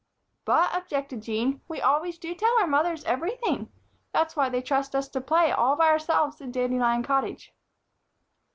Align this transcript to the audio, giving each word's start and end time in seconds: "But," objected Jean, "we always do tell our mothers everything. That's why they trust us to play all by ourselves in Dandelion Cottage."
"But," 0.45 0.75
objected 0.75 1.21
Jean, 1.21 1.61
"we 1.67 1.79
always 1.79 2.17
do 2.17 2.33
tell 2.33 2.57
our 2.59 2.65
mothers 2.65 3.03
everything. 3.03 3.71
That's 4.11 4.35
why 4.35 4.49
they 4.49 4.63
trust 4.63 4.95
us 4.95 5.07
to 5.09 5.21
play 5.21 5.51
all 5.51 5.75
by 5.75 5.89
ourselves 5.91 6.41
in 6.41 6.51
Dandelion 6.51 7.03
Cottage." 7.03 7.53